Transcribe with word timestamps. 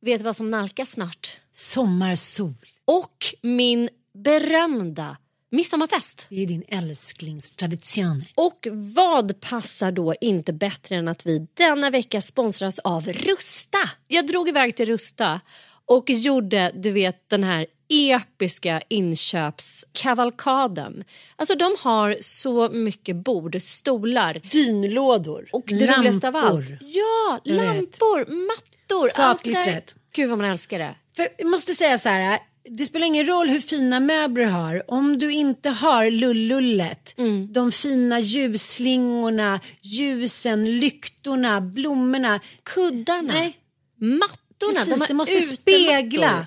vet 0.00 0.20
du 0.20 0.24
vad 0.24 0.36
som 0.36 0.48
nalkas 0.48 0.90
snart? 0.90 1.40
Sommarsol. 1.50 2.54
Och 2.84 3.34
min 3.42 3.88
berömda 4.14 5.16
midsommarfest. 5.50 6.26
Det 6.28 6.42
är 6.42 6.46
din 6.46 6.64
älsklingstradition. 6.68 8.24
Och 8.34 8.68
vad 8.72 9.40
passar 9.40 9.92
då 9.92 10.14
inte 10.20 10.52
bättre 10.52 10.96
än 10.96 11.08
att 11.08 11.26
vi 11.26 11.46
denna 11.54 11.90
vecka 11.90 12.20
sponsras 12.20 12.78
av 12.78 13.06
Rusta? 13.06 13.78
Jag 14.06 14.26
drog 14.26 14.48
iväg 14.48 14.76
till 14.76 14.86
Rusta 14.86 15.40
och 15.84 16.10
gjorde, 16.10 16.72
du 16.74 16.90
vet, 16.90 17.28
den 17.28 17.44
här 17.44 17.66
episka 17.90 18.82
inköpskavalkaden. 18.88 21.04
Alltså 21.36 21.54
de 21.54 21.76
har 21.78 22.16
så 22.20 22.68
mycket 22.68 23.16
bord, 23.16 23.62
stolar. 23.62 24.40
Dynlådor. 24.50 25.48
Och 25.52 25.64
det 25.66 25.74
lampor. 25.86 25.98
roligaste 25.98 26.28
av 26.28 26.36
allt. 26.36 26.66
Ja, 26.80 27.38
Jag 27.44 27.54
vet. 27.54 27.64
lampor, 27.64 28.46
mattor. 28.46 29.08
Skatglittret. 29.08 29.64
där. 29.66 29.84
Gud 30.14 30.28
vad 30.28 30.38
man 30.38 30.50
älskar 30.50 30.78
det. 30.78 30.94
För 31.16 31.28
jag 31.38 31.46
måste 31.46 31.74
säga 31.74 31.98
så 31.98 32.08
här. 32.08 32.38
Det 32.78 32.86
spelar 32.86 33.06
ingen 33.06 33.26
roll 33.26 33.48
hur 33.48 33.60
fina 33.60 34.00
möbler 34.00 34.44
du 34.44 34.50
har. 34.50 34.90
Om 34.90 35.18
du 35.18 35.32
inte 35.32 35.68
har 35.70 36.10
lullullet, 36.10 37.14
Mm. 37.18 37.52
de 37.52 37.72
fina 37.72 38.20
ljusslingorna, 38.20 39.60
ljusen, 39.82 40.80
lyktorna, 40.80 41.60
blommorna. 41.60 42.40
Kuddarna, 42.62 43.32
Nej, 43.32 43.56
mattorna. 44.00 44.72
precis. 44.72 44.88
de 44.98 45.04
det 45.08 45.14
måste 45.14 45.34
utemattor. 45.34 45.56
spegla 45.56 46.46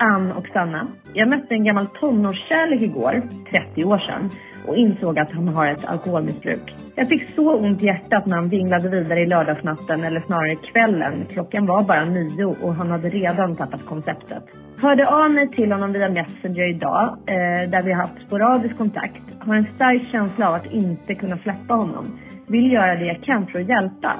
Ann 0.00 0.32
och 0.32 0.46
Sanna. 0.52 0.86
Jag 1.14 1.28
mötte 1.28 1.54
en 1.54 1.64
gammal 1.64 1.86
tonårskärlek 1.86 2.82
igår, 2.82 3.22
30 3.50 3.84
år 3.84 3.98
sedan, 3.98 4.30
och 4.66 4.76
insåg 4.76 5.18
att 5.18 5.32
han 5.32 5.48
har 5.48 5.66
ett 5.66 5.84
alkoholmissbruk. 5.84 6.74
Jag 6.94 7.08
fick 7.08 7.34
så 7.34 7.54
ont 7.56 7.82
i 7.82 7.86
hjärtat 7.86 8.26
när 8.26 8.36
han 8.36 8.48
vinglade 8.48 8.88
vidare 8.88 9.20
i 9.20 9.26
lördagsnatten, 9.26 10.04
eller 10.04 10.20
snarare 10.20 10.56
kvällen. 10.56 11.26
Klockan 11.32 11.66
var 11.66 11.82
bara 11.82 12.04
nio 12.04 12.44
och 12.44 12.74
han 12.74 12.90
hade 12.90 13.08
redan 13.08 13.56
tappat 13.56 13.86
konceptet. 13.86 14.44
Hörde 14.82 15.08
av 15.08 15.30
mig 15.30 15.48
till 15.50 15.72
honom 15.72 15.92
via 15.92 16.08
Messenger 16.08 16.74
idag, 16.74 17.18
eh, 17.26 17.70
där 17.70 17.82
vi 17.82 17.92
har 17.92 18.00
haft 18.00 18.26
sporadisk 18.26 18.78
kontakt. 18.78 19.22
Har 19.38 19.54
en 19.54 19.66
stark 19.74 20.02
känsla 20.10 20.48
av 20.48 20.54
att 20.54 20.72
inte 20.72 21.14
kunna 21.14 21.38
släppa 21.38 21.74
honom. 21.74 22.04
Vill 22.46 22.72
göra 22.72 22.94
det 22.94 23.06
jag 23.06 23.22
kan 23.22 23.46
för 23.46 23.60
att 23.60 23.68
hjälpa. 23.68 24.12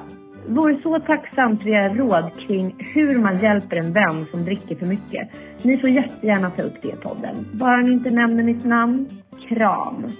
Vore 0.46 0.82
så 0.82 1.00
tacksamt 1.00 1.62
för 1.62 1.70
era 1.70 1.94
råd 1.94 2.30
kring 2.38 2.74
hur 2.94 3.18
man 3.18 3.38
hjälper 3.38 3.76
en 3.76 3.92
vän 3.92 4.26
som 4.30 4.44
dricker 4.44 4.76
för 4.76 4.86
mycket. 4.86 5.28
Ni 5.62 5.78
får 5.78 5.90
jättegärna 5.90 6.50
ta 6.50 6.62
upp 6.62 6.82
det 6.82 6.88
i 6.88 6.96
podden. 6.96 7.48
Bara 7.52 7.76
ni 7.76 7.92
inte 7.92 8.10
nämner 8.10 8.42
mitt 8.42 8.64
namn. 8.64 9.22
Kram. 9.48 10.12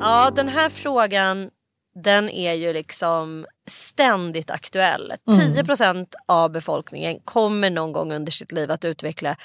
Ja, 0.00 0.30
den 0.34 0.48
här 0.48 0.68
frågan 0.68 1.50
den 1.94 2.28
är 2.28 2.52
ju 2.52 2.72
liksom 2.72 3.46
ständigt 3.66 4.50
aktuell. 4.50 5.12
10% 5.26 6.06
av 6.26 6.52
befolkningen 6.52 7.20
kommer 7.24 7.70
någon 7.70 7.92
gång 7.92 8.12
under 8.12 8.32
sitt 8.32 8.52
liv 8.52 8.70
att 8.70 8.84
utveckla 8.84 9.36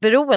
beroende 0.00 0.36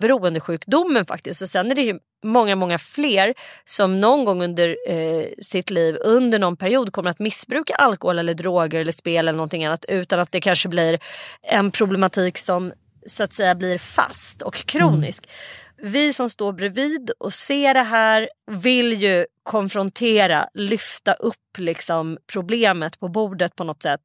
Beroendesjukdomen 0.00 1.04
faktiskt. 1.04 1.42
Och 1.42 1.48
sen 1.48 1.70
är 1.70 1.74
det 1.74 1.82
ju 1.82 1.98
många, 2.24 2.56
många 2.56 2.78
fler 2.78 3.34
som 3.64 4.00
någon 4.00 4.24
gång 4.24 4.42
under 4.42 4.76
eh, 4.88 5.24
sitt 5.42 5.70
liv 5.70 5.96
under 6.00 6.38
någon 6.38 6.56
period 6.56 6.92
kommer 6.92 7.10
att 7.10 7.18
missbruka 7.18 7.74
alkohol 7.74 8.18
eller 8.18 8.34
droger 8.34 8.80
eller 8.80 8.92
spel 8.92 9.28
eller 9.28 9.36
någonting 9.36 9.64
annat 9.64 9.84
utan 9.88 10.20
att 10.20 10.32
det 10.32 10.40
kanske 10.40 10.68
blir 10.68 10.98
en 11.42 11.70
problematik 11.70 12.38
som 12.38 12.72
så 13.06 13.22
att 13.22 13.32
säga 13.32 13.54
blir 13.54 13.78
fast 13.78 14.42
och 14.42 14.54
kronisk. 14.54 15.24
Mm. 15.26 15.92
Vi 15.92 16.12
som 16.12 16.30
står 16.30 16.52
bredvid 16.52 17.10
och 17.18 17.32
ser 17.32 17.74
det 17.74 17.82
här 17.82 18.28
vill 18.46 19.02
ju 19.02 19.26
konfrontera, 19.42 20.48
lyfta 20.54 21.12
upp 21.12 21.58
liksom 21.58 22.18
problemet 22.32 23.00
på 23.00 23.08
bordet 23.08 23.56
på 23.56 23.64
något 23.64 23.82
sätt 23.82 24.00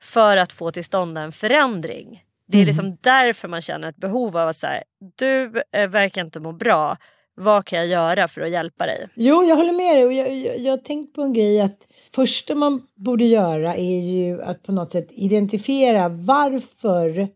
för 0.00 0.36
att 0.36 0.52
få 0.52 0.70
till 0.70 0.84
stånd 0.84 1.18
en 1.18 1.32
förändring. 1.32 2.22
Det 2.48 2.56
är 2.58 2.62
Mm. 2.62 2.66
liksom 2.66 2.96
därför 3.00 3.48
man 3.48 3.60
känner 3.60 3.88
ett 3.88 3.96
behov 3.96 4.36
av 4.36 4.48
att 4.48 4.56
säga, 4.56 4.82
du 5.18 5.62
eh, 5.72 5.88
verkar 5.88 6.20
inte 6.24 6.40
må 6.40 6.52
bra. 6.52 6.96
Vad 7.38 7.64
kan 7.64 7.78
jag 7.78 7.88
göra 7.88 8.28
för 8.28 8.40
att 8.40 8.50
hjälpa 8.50 8.86
dig? 8.86 9.08
Jo, 9.14 9.44
jag 9.44 9.56
håller 9.56 9.72
med 9.72 9.96
dig 9.96 10.04
och 10.06 10.12
jag, 10.12 10.34
jag, 10.36 10.58
jag 10.58 10.72
har 10.72 10.76
tänkt 10.78 11.14
på 11.14 11.22
en 11.22 11.32
grej 11.32 11.60
att 11.60 11.86
första 12.14 12.54
man 12.54 12.82
borde 12.96 13.24
göra 13.24 13.74
är 13.74 14.00
ju 14.00 14.42
att 14.42 14.62
på 14.62 14.72
något 14.72 14.92
sätt 14.92 15.08
identifiera 15.10 16.08
varför 16.08 17.28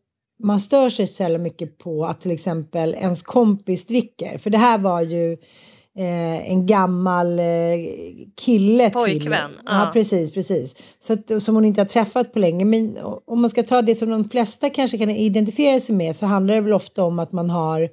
man 0.43 0.61
stör 0.61 0.89
sig 0.89 1.07
så 1.07 1.39
mycket 1.39 1.79
på 1.79 2.05
att 2.05 2.21
till 2.21 2.31
exempel 2.31 2.95
ens 2.95 3.23
kompis 3.23 3.87
dricker. 3.87 4.39
För 4.39 4.51
det 4.51 4.59
här 4.59 4.79
var 4.79 5.01
ju 5.01 5.37
eh, 5.99 6.51
en 6.51 6.67
gammal 6.67 7.39
eh, 7.39 7.45
kille 8.37 8.91
Pojkvän, 8.91 9.51
till. 9.51 9.61
ja. 9.65 9.85
Ja, 9.85 9.91
precis, 9.93 10.33
precis. 10.35 10.75
Så 10.99 11.13
att, 11.13 11.43
som 11.43 11.55
hon 11.55 11.65
inte 11.65 11.81
har 11.81 11.87
träffat 11.87 12.33
på 12.33 12.39
länge. 12.39 12.65
Men 12.65 12.99
om 13.27 13.41
man 13.41 13.51
ska 13.51 13.63
ta 13.63 13.83
det 13.83 13.95
som 13.95 14.11
de 14.11 14.29
flesta 14.29 14.71
kanske 14.71 14.99
kan 14.99 15.11
identifiera 15.11 15.81
sig 15.81 15.95
med 15.95 16.17
så 16.17 16.27
handlar 16.27 16.55
det 16.55 16.61
väl 16.61 16.73
ofta 16.73 17.05
om 17.05 17.19
att 17.19 17.33
man 17.33 17.51
har 17.51 17.89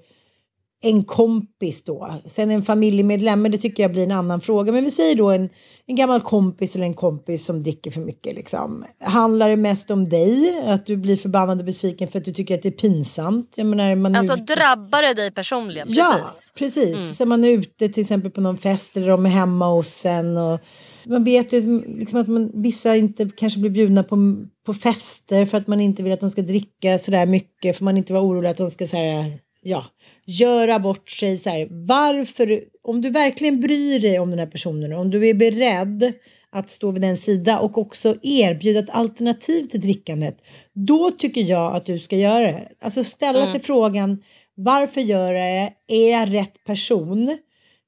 en 0.81 1.03
kompis 1.03 1.83
då. 1.83 2.13
Sen 2.25 2.51
en 2.51 2.63
familjemedlem, 2.63 3.41
men 3.41 3.51
det 3.51 3.57
tycker 3.57 3.83
jag 3.83 3.91
blir 3.91 4.03
en 4.03 4.12
annan 4.12 4.41
fråga. 4.41 4.71
Men 4.71 4.83
vi 4.83 4.91
säger 4.91 5.15
då 5.15 5.29
en, 5.31 5.50
en 5.85 5.95
gammal 5.95 6.21
kompis 6.21 6.75
eller 6.75 6.85
en 6.85 6.94
kompis 6.94 7.45
som 7.45 7.63
dricker 7.63 7.91
för 7.91 8.01
mycket. 8.01 8.35
Liksom. 8.35 8.85
Handlar 9.03 9.50
det 9.50 9.56
mest 9.56 9.91
om 9.91 10.09
dig? 10.09 10.62
Att 10.65 10.85
du 10.85 10.97
blir 10.97 11.15
förbannad 11.15 11.59
och 11.59 11.65
besviken 11.65 12.07
för 12.07 12.19
att 12.19 12.25
du 12.25 12.33
tycker 12.33 12.56
att 12.56 12.62
det 12.62 12.69
är 12.69 12.71
pinsamt? 12.71 13.53
Jag 13.56 13.65
menar, 13.68 13.95
man 13.95 14.15
Alltså 14.15 14.33
ute- 14.33 14.56
drabbar 14.56 15.01
det 15.01 15.13
dig 15.13 15.31
personligen? 15.31 15.88
Ja, 15.91 16.19
Precis. 16.24 16.51
precis. 16.57 16.97
Mm. 17.00 17.13
Så 17.13 17.25
man 17.25 17.44
är 17.44 17.50
ute 17.50 17.89
till 17.89 18.01
exempel 18.01 18.31
på 18.31 18.41
någon 18.41 18.57
fest 18.57 18.97
eller 18.97 19.07
de 19.07 19.25
är 19.25 19.30
hemma 19.30 19.68
hos 19.68 20.06
en. 20.06 20.38
Och 20.38 20.59
man 21.06 21.23
vet 21.23 21.53
ju 21.53 21.81
liksom 22.00 22.21
att 22.21 22.27
man, 22.27 22.51
vissa 22.53 22.95
inte 22.95 23.30
kanske 23.38 23.59
blir 23.59 23.71
bjudna 23.71 24.03
på, 24.03 24.18
på 24.65 24.73
fester 24.73 25.45
för 25.45 25.57
att 25.57 25.68
man 25.68 25.81
inte 25.81 26.03
vill 26.03 26.13
att 26.13 26.19
de 26.19 26.30
ska 26.30 26.41
dricka 26.41 26.97
sådär 26.97 27.25
mycket. 27.25 27.77
För 27.77 27.83
man 27.85 27.97
inte 27.97 28.13
var 28.13 28.21
orolig 28.21 28.50
att 28.50 28.57
de 28.57 28.69
ska 28.69 28.88
så 28.88 28.97
här, 28.97 29.39
ja, 29.68 29.86
göra 30.25 30.80
bort 30.80 31.10
sig. 31.10 31.38
Så 31.38 31.50
här. 31.50 31.68
Varför, 31.72 32.64
om 32.84 33.02
du 33.02 33.10
verkligen 33.10 33.60
bryr 33.60 34.00
dig 34.00 34.19
om 34.19 34.30
den 34.30 34.40
här 34.40 34.46
personen, 34.48 34.94
om 34.94 35.10
du 35.12 35.28
är 35.30 35.34
beredd 35.34 36.14
att 36.50 36.69
stå 36.69 36.92
vid 36.92 37.02
den 37.02 37.18
sida 37.18 37.60
och 37.60 37.78
också 37.78 38.16
erbjuda 38.24 38.80
ett 38.80 38.90
alternativ 38.90 39.64
till 39.64 39.81
drickandet. 39.81 40.38
Då 40.74 41.12
tycker 41.12 41.42
jag 41.42 41.75
att 41.75 41.86
du 41.86 42.00
ska 42.00 42.16
göra 42.16 42.42
det. 42.52 42.68
Alltså 42.81 43.04
ställa 43.04 43.40
Mm. 43.40 43.52
sig 43.52 43.62
frågan 43.62 44.24
varför 44.56 45.02
gör 45.02 45.34
jag 45.34 45.72
det? 45.88 45.94
Är 45.96 46.12
jag 46.12 46.34
rätt 46.34 46.64
person? 46.64 47.38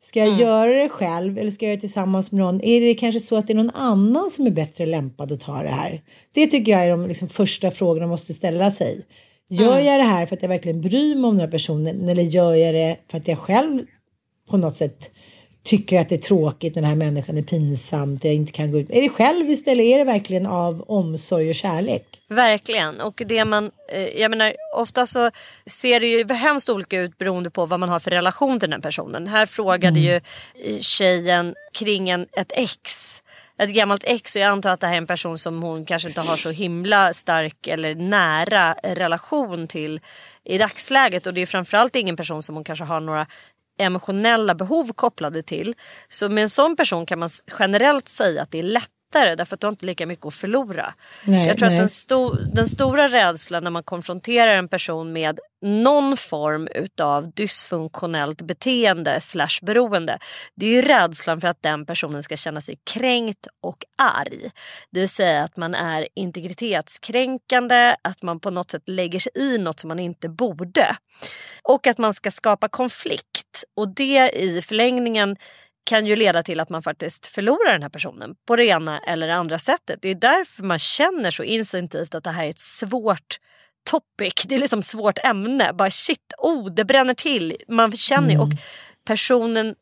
Ska 0.01 0.19
jag 0.19 0.27
Mm. 0.27 0.39
göra 0.39 0.83
det 0.83 0.89
själv 0.89 1.37
eller 1.37 1.51
ska 1.51 1.65
jag 1.65 1.69
göra 1.69 1.75
det 1.77 1.81
tillsammans 1.81 2.31
med 2.31 2.39
någon? 2.39 2.61
Är 2.63 2.81
det 2.81 2.93
kanske 2.93 3.19
så 3.19 3.35
att 3.37 3.47
det 3.47 3.53
är 3.53 3.55
någon 3.55 3.69
annan 3.75 4.29
som 4.31 4.45
är 4.47 4.51
bättre 4.51 4.85
lämpad 4.85 5.31
att 5.31 5.39
ta 5.39 5.63
det 5.63 5.69
här? 5.69 6.01
Det 6.33 6.47
tycker 6.47 6.71
jag 6.71 6.85
är 6.85 6.89
de 6.89 7.07
liksom 7.07 7.29
första 7.29 7.71
frågorna 7.71 8.01
man 8.05 8.09
måste 8.09 8.33
ställa 8.33 8.71
sig. 8.71 9.05
Gör 9.49 9.71
Mm. 9.71 9.85
jag 9.85 9.99
det 9.99 10.03
här 10.03 10.25
för 10.25 10.35
att 10.35 10.41
jag 10.41 10.49
verkligen 10.49 10.81
bryr 10.81 11.15
mig 11.15 11.27
om 11.27 11.37
den 11.37 11.45
här 11.45 11.51
personen 11.51 12.09
eller 12.09 12.23
gör 12.23 12.55
jag 12.55 12.73
det 12.73 12.97
för 13.11 13.17
att 13.17 13.27
jag 13.27 13.39
själv 13.39 13.85
på 14.49 14.57
något 14.57 14.75
sätt 14.75 15.11
tycker 15.63 15.99
att 15.99 16.09
det 16.09 16.15
är 16.15 16.19
tråkigt 16.19 16.73
den 16.75 16.83
här 16.83 16.95
människan 16.95 17.37
är 17.37 17.41
pinsamt, 17.41 18.23
jag 18.23 18.33
inte 18.33 18.51
kan 18.51 18.71
gå 18.71 18.79
ut. 18.79 18.89
Är 18.89 19.01
det 19.01 19.09
själviskt 19.09 19.67
eller 19.67 19.83
är 19.83 19.97
det 19.97 20.03
verkligen 20.03 20.45
av 20.45 20.85
omsorg 20.87 21.49
och 21.49 21.55
kärlek? 21.55 22.05
Verkligen. 22.29 23.01
Och 23.01 23.21
det 23.25 23.45
man, 23.45 23.71
eh, 23.91 24.03
jag 24.03 24.29
menar, 24.31 24.55
ofta 24.75 25.05
så 25.05 25.31
ser 25.65 25.99
det 25.99 26.07
ju 26.07 26.33
hemskt 26.33 26.69
olika 26.69 26.99
ut 27.01 27.17
beroende 27.17 27.49
på 27.49 27.65
vad 27.65 27.79
man 27.79 27.89
har 27.89 27.99
för 27.99 28.11
relation 28.11 28.59
till 28.59 28.69
den 28.69 28.81
här 28.81 28.89
personen. 28.89 29.27
Här 29.27 29.45
frågade 29.45 29.99
ju 29.99 30.15
eh, 30.15 30.79
tjejen 30.79 31.55
kring 31.73 32.09
en, 32.09 32.27
ett 32.37 32.51
ex. 32.55 33.21
Ett 33.59 33.69
gammalt 33.69 34.03
ex 34.07 34.35
och 34.35 34.41
jag 34.41 34.49
antar 34.49 34.69
att 34.69 34.79
det 34.79 34.87
här 34.87 34.93
är 34.93 34.97
en 34.97 35.07
person 35.07 35.37
som 35.37 35.63
hon 35.63 35.85
kanske 35.85 36.07
inte 36.07 36.21
har 36.21 36.35
så 36.35 36.51
himla 36.51 37.13
stark 37.13 37.67
eller 37.67 37.95
nära 37.95 38.73
relation 38.73 39.67
till 39.67 40.01
i 40.43 40.57
dagsläget. 40.57 41.27
Och 41.27 41.33
det 41.33 41.41
är 41.41 41.45
framförallt 41.45 41.95
ingen 41.95 42.15
person 42.15 42.43
som 42.43 42.55
hon 42.55 42.63
kanske 42.63 42.85
har 42.85 42.99
några 42.99 43.27
emotionella 43.79 44.55
behov 44.55 44.93
kopplade 44.93 45.41
till. 45.41 45.75
Så 46.07 46.29
med 46.29 46.41
en 46.41 46.49
sån 46.49 46.75
person 46.75 47.05
kan 47.05 47.19
man 47.19 47.29
generellt 47.59 48.09
säga 48.09 48.41
att 48.41 48.51
det 48.51 48.59
är 48.59 48.63
lättare 49.09 49.35
därför 49.35 49.55
att 49.55 49.61
du 49.61 49.67
har 49.67 49.71
inte 49.71 49.85
lika 49.85 50.05
mycket 50.05 50.25
att 50.25 50.33
förlora. 50.33 50.93
Nej, 51.23 51.47
jag 51.47 51.57
tror 51.57 51.69
nej. 51.69 51.77
att 51.77 51.81
den, 51.81 51.89
sto- 51.89 52.53
den 52.53 52.67
stora 52.67 53.07
rädslan 53.07 53.63
när 53.63 53.71
man 53.71 53.83
konfronterar 53.83 54.53
en 54.53 54.67
person 54.67 55.13
med 55.13 55.39
någon 55.61 56.17
form 56.17 56.67
utav 56.75 57.31
dysfunktionellt 57.31 58.41
beteende 58.41 59.21
slash 59.21 59.59
beroende. 59.61 60.17
Det 60.55 60.65
är 60.65 60.69
ju 60.69 60.81
rädslan 60.81 61.41
för 61.41 61.47
att 61.47 61.61
den 61.61 61.85
personen 61.85 62.23
ska 62.23 62.35
känna 62.35 62.61
sig 62.61 62.75
kränkt 62.93 63.47
och 63.61 63.85
arg. 63.97 64.51
Det 64.91 64.99
vill 64.99 65.09
säga 65.09 65.43
att 65.43 65.57
man 65.57 65.75
är 65.75 66.07
integritetskränkande, 66.15 67.95
att 68.01 68.21
man 68.21 68.39
på 68.39 68.49
något 68.49 68.71
sätt 68.71 68.83
lägger 68.85 69.19
sig 69.19 69.31
i 69.35 69.57
något 69.57 69.79
som 69.79 69.87
man 69.87 69.99
inte 69.99 70.29
borde. 70.29 70.95
Och 71.63 71.87
att 71.87 71.97
man 71.97 72.13
ska 72.13 72.31
skapa 72.31 72.69
konflikt. 72.69 73.63
Och 73.75 73.95
det 73.95 74.29
i 74.29 74.61
förlängningen 74.61 75.35
kan 75.89 76.05
ju 76.05 76.15
leda 76.15 76.43
till 76.43 76.59
att 76.59 76.69
man 76.69 76.83
faktiskt 76.83 77.25
förlorar 77.25 77.71
den 77.71 77.81
här 77.81 77.89
personen 77.89 78.35
på 78.45 78.55
det 78.55 78.65
ena 78.65 78.99
eller 78.99 79.27
det 79.27 79.35
andra 79.35 79.59
sättet. 79.59 79.99
Det 80.01 80.09
är 80.09 80.15
därför 80.15 80.63
man 80.63 80.79
känner 80.79 81.31
så 81.31 81.43
instinktivt 81.43 82.15
att 82.15 82.23
det 82.23 82.31
här 82.31 82.45
är 82.45 82.49
ett 82.49 82.59
svårt 82.59 83.39
topic. 83.89 84.33
Det 84.47 84.55
är 84.55 84.59
liksom 84.59 84.81
svårt 84.81 85.19
ämne. 85.23 85.73
Bara 85.73 85.89
shit, 85.89 86.33
oh 86.37 86.71
det 86.71 86.85
bränner 86.85 87.13
till. 87.13 87.57
Man 87.67 87.91
känner 87.91 88.29
ju 88.29 88.39
och 88.39 88.49
personen 89.05 89.75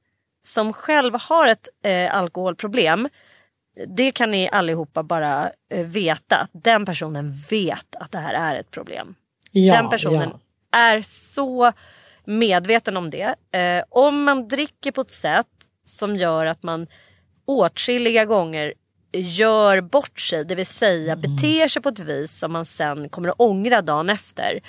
som 0.44 0.74
själv 0.74 1.14
har 1.20 1.48
ett 1.48 1.68
eh, 1.84 2.16
alkoholproblem 2.16 3.10
det 3.86 4.12
kan 4.12 4.32
ni 4.32 4.50
allihopa 4.50 5.04
bara 5.04 5.52
eh, 5.70 5.86
veta 5.86 6.38
att 6.38 6.50
den 6.54 6.86
personen 6.86 7.34
vet 7.50 7.96
att 7.96 8.12
det 8.12 8.18
här 8.18 8.34
är 8.34 8.60
ett 8.60 8.72
problem. 8.72 9.16
Ja, 9.52 9.74
den 9.74 9.90
personen 9.90 10.30
ja. 10.72 10.78
är 10.80 11.02
så 11.02 11.72
medveten 12.26 12.98
om 12.98 13.10
det. 13.10 13.36
Eh, 13.52 13.84
om 13.90 14.24
man 14.24 14.48
dricker 14.48 14.92
på 14.92 15.02
ett 15.02 15.12
sätt 15.12 15.48
som 15.88 16.16
gör 16.16 16.46
att 16.46 16.64
man 16.64 16.88
åtskilliga 17.48 18.26
gånger 18.26 18.74
gör 19.14 19.82
bort 19.82 20.20
sig, 20.20 20.46
det 20.46 20.56
vill 20.56 20.66
säga 20.66 21.14
Mm. 21.14 21.22
beter 21.22 21.68
sig 21.68 21.82
på 21.82 21.90
ett 21.90 22.00
vis 22.00 22.40
som 22.40 22.52
man 22.54 22.66
sen 22.66 23.10
kommer 23.10 23.30
att 23.30 23.36
ångra 23.38 23.82
dagen 23.82 24.10
efter. 24.10 24.60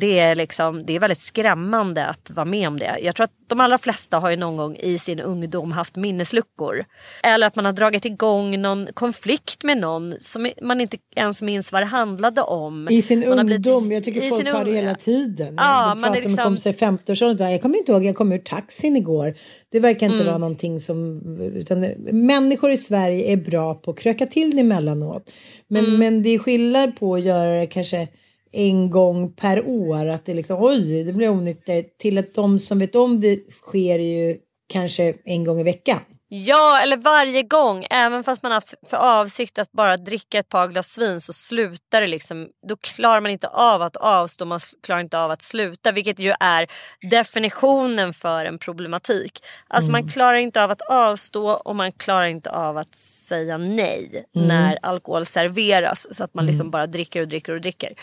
Det 0.00 0.18
är, 0.18 0.34
liksom, 0.36 0.86
det 0.86 0.92
är 0.96 1.00
väldigt 1.00 1.20
skrämmande 1.20 2.06
att 2.06 2.30
vara 2.30 2.44
med 2.44 2.68
om 2.68 2.78
det. 2.78 2.98
Jag 3.02 3.14
tror 3.16 3.24
att 3.24 3.30
de 3.46 3.60
allra 3.60 3.78
flesta 3.78 4.18
har 4.18 4.30
ju 4.30 4.36
någon 4.36 4.56
gång 4.56 4.76
i 4.76 4.98
sin 4.98 5.20
ungdom 5.20 5.72
haft 5.72 5.96
minnesluckor. 5.96 6.84
Eller 7.22 7.46
att 7.46 7.56
man 7.56 7.64
har 7.64 7.72
dragit 7.72 8.04
igång 8.04 8.62
någon 8.62 8.88
konflikt 8.94 9.62
med 9.62 9.78
någon 9.78 10.14
som 10.18 10.50
man 10.62 10.80
inte 10.80 10.96
ens 11.16 11.42
minns 11.42 11.72
vad 11.72 11.82
det 11.82 11.86
handlade 11.86 12.40
om. 12.42 12.88
I 12.90 13.02
sin 13.02 13.28
Man 13.28 13.38
har 13.38 13.44
blivit- 13.44 13.66
ungdom, 13.66 13.92
jag 13.92 14.04
tycker 14.04 14.24
i 14.24 14.28
folk 14.28 14.44
sin 14.44 14.54
har 14.54 14.64
det 14.64 14.72
hela 14.72 14.94
tiden. 14.94 15.54
Ja, 15.56 15.86
man 15.88 15.98
pratar 15.98 16.10
med 16.14 16.24
liksom- 16.24 16.44
kompisar 16.44 16.70
i 16.70 16.74
50-årsåldern, 16.74 17.36
bara, 17.36 17.50
jag 17.52 17.62
kommer 17.62 17.78
inte 17.78 17.92
ihåg, 17.92 18.04
jag 18.04 18.16
kom 18.16 18.32
ur 18.32 18.38
taxin 18.38 18.96
igår. 18.96 19.34
Det 19.74 19.80
verkar 19.80 20.06
inte 20.06 20.14
Mm. 20.16 20.26
vara 20.26 20.38
någonting 20.38 20.80
som, 20.80 21.20
utan 21.54 21.80
människor 22.26 22.70
i 22.70 22.76
Sverige 22.76 23.32
är 23.32 23.36
bra 23.36 23.74
på 23.74 23.90
att 23.90 23.98
kröka 23.98 24.26
till 24.26 24.50
det 24.50 24.60
emellanåt. 24.60 25.32
Men, 25.68 25.84
Mm. 25.84 25.98
men 25.98 26.22
det 26.22 26.30
är 26.30 26.38
skillnad 26.38 26.96
på 26.96 27.14
att 27.14 27.24
göra 27.24 27.60
det 27.60 27.66
kanske 27.66 28.08
en 28.52 28.90
gång 28.90 29.32
per 29.32 29.68
år, 29.68 30.06
att 30.06 30.26
det 30.26 30.34
liksom 30.34 30.62
oj, 30.62 31.04
det 31.04 31.12
blir 31.12 31.28
onykter, 31.30 31.84
till 31.98 32.18
att 32.18 32.34
de 32.34 32.58
som 32.58 32.78
vet 32.78 32.94
om 32.94 33.20
det 33.20 33.50
sker 33.50 33.98
ju 33.98 34.36
kanske 34.68 35.14
en 35.24 35.44
gång 35.44 35.60
i 35.60 35.64
veckan. 35.64 35.98
Ja, 36.36 36.80
eller 36.82 36.96
varje 36.96 37.42
gång. 37.42 37.86
Även 37.90 38.24
fast 38.24 38.42
man 38.42 38.52
haft 38.52 38.74
för 38.86 38.96
avsikt 38.96 39.58
att 39.58 39.72
bara 39.72 39.96
dricka 39.96 40.38
ett 40.38 40.48
par 40.48 40.68
glas 40.68 40.98
vin 40.98 41.20
så 41.20 41.32
slutar 41.32 42.00
det 42.00 42.06
liksom. 42.06 42.48
Då 42.68 42.76
klarar 42.76 43.20
man 43.20 43.30
inte 43.30 43.48
av 43.48 43.82
att 43.82 43.96
avstå, 43.96 44.44
man 44.44 44.60
klarar 44.82 45.00
inte 45.00 45.18
av 45.18 45.30
att 45.30 45.42
sluta. 45.42 45.92
Vilket 45.92 46.18
ju 46.18 46.34
är 46.40 46.66
definitionen 47.10 48.12
för 48.12 48.44
en 48.44 48.58
problematik. 48.58 49.44
Alltså 49.68 49.90
man 49.90 50.08
klarar 50.08 50.34
inte 50.38 50.64
av 50.64 50.70
att 50.70 50.82
avstå 50.82 51.50
och 51.50 51.76
man 51.76 51.92
klarar 51.92 52.26
inte 52.26 52.50
av 52.50 52.78
att 52.78 52.96
säga 52.96 53.56
nej 53.58 54.24
Mm. 54.36 54.48
när 54.48 54.78
alkohol 54.82 55.26
serveras. 55.26 56.06
Så 56.16 56.24
att 56.24 56.34
man 56.34 56.46
liksom 56.46 56.70
bara 56.70 56.86
dricker 56.86 57.20
och 57.20 57.28
dricker 57.28 57.52
och 57.52 57.60
dricker. 57.60 57.94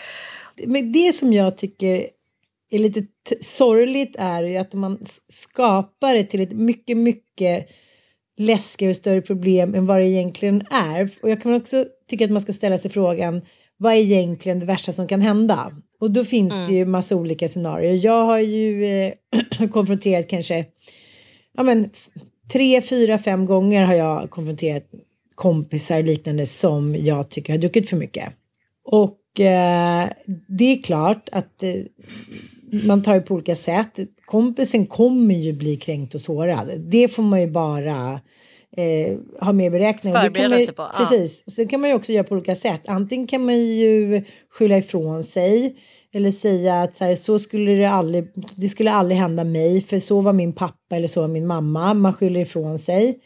Men 0.68 0.92
det 0.92 1.14
som 1.14 1.34
jag 1.34 1.58
tycker 1.58 2.08
är 2.72 2.80
lite 2.80 3.04
sorgligt 3.42 4.16
är 4.20 4.44
ju 4.44 4.58
att 4.58 4.74
man 4.74 5.00
skapar 5.34 6.14
det 6.14 6.24
till 6.24 6.42
ett 6.42 6.54
mycket, 6.54 6.98
mycket 6.98 7.70
läskigare 8.42 8.90
och 8.90 8.96
större 8.96 9.22
problem 9.22 9.76
än 9.76 9.86
vad 9.86 10.00
det 10.00 10.08
egentligen 10.08 10.64
är. 10.70 11.10
Och 11.22 11.30
jag 11.30 11.42
kan 11.42 11.54
också 11.54 11.86
tycka 12.10 12.26
att 12.26 12.32
man 12.32 12.42
ska 12.42 12.54
ställa 12.54 12.78
sig 12.78 12.92
frågan 12.92 13.42
vad 13.78 13.94
är 13.94 13.98
egentligen 13.98 14.60
det 14.60 14.66
värsta 14.66 14.92
som 14.92 15.08
kan 15.08 15.22
hända? 15.22 15.72
Och 16.00 16.12
då 16.12 16.26
finns 16.26 16.68
det 16.68 16.74
ju 16.74 16.86
massa 16.86 17.16
olika 17.16 17.50
scenarier. 17.50 17.94
Jag 17.94 18.26
har 18.26 18.40
ju 18.40 18.86
eh, 18.86 19.14
konfronterat 19.72 20.28
kanske 20.28 20.66
ja 21.58 21.64
men 21.64 21.90
tre, 22.54 22.82
fyra, 22.82 23.18
fem 23.18 23.46
gånger 23.46 23.84
har 23.84 23.94
jag 23.94 24.30
konfronterat 24.30 24.84
kompisar 25.36 26.04
liknande 26.04 26.46
som 26.46 26.96
jag 26.96 27.30
tycker 27.30 27.54
har 27.54 27.58
druckit 27.58 27.90
för 27.90 27.98
mycket. 27.98 28.34
Och 28.86 29.40
eh, 29.40 30.10
det 30.48 30.66
är 30.66 30.82
klart 30.82 31.30
att 31.32 31.64
eh, 31.64 31.74
man 32.72 33.04
tar 33.04 33.14
det 33.14 33.22
på 33.22 33.34
olika 33.34 33.56
sätt. 33.56 34.00
Kompisen 34.26 34.88
kommer 34.88 35.36
ju 35.36 35.54
bli 35.54 35.76
kränkt 35.76 36.16
och 36.16 36.22
sårad. 36.22 36.72
Det 36.80 37.08
får 37.08 37.24
man 37.24 37.42
ju 37.42 37.48
bara 37.48 38.20
eh, 38.78 39.18
ha 39.40 39.52
med 39.52 39.66
i 39.66 39.70
beräkningen. 39.70 40.22
Förbereda 40.22 40.60
ju- 40.60 40.66
sig 40.66 40.76
på, 40.76 40.82
ja. 40.82 40.92
Precis. 40.98 41.44
Så 41.48 41.62
det 41.62 41.68
kan 41.68 41.82
man 41.82 41.90
ju 41.90 41.96
också 41.96 42.12
göra 42.12 42.24
på 42.24 42.36
olika 42.36 42.56
sätt. 42.56 42.82
Antingen 42.88 43.28
kan 43.28 43.46
man 43.46 43.58
ju 43.58 44.24
skylla 44.50 44.78
ifrån 44.78 45.24
sig. 45.24 45.76
Eller 46.14 46.32
säga 46.32 46.82
att 46.82 46.96
så, 46.96 47.04
här, 47.04 47.16
så 47.16 47.40
skulle 47.40 47.72
det 47.72 47.90
aldrig, 47.90 48.28
det 48.56 48.70
skulle 48.70 48.92
aldrig 48.92 49.20
hända 49.20 49.44
mig 49.44 49.82
för 49.82 50.00
så 50.00 50.22
var 50.22 50.34
min 50.34 50.54
pappa 50.54 50.96
eller 50.96 51.08
så 51.08 51.22
var 51.22 51.28
min 51.28 51.48
mamma. 51.48 51.94
Man 51.94 52.14
skyller 52.14 52.40
ifrån 52.40 52.80
sig. 52.80 53.20